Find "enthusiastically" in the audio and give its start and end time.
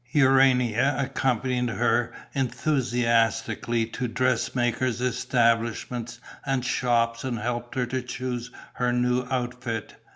2.33-3.85